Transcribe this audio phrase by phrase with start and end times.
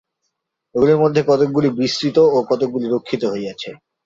[0.75, 3.69] ঐগুলির মধ্যে কতকগুলি বিস্মৃত ও কতকগুলি রক্ষিত হইয়াছে।